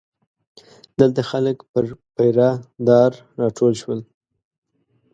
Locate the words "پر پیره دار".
1.71-3.11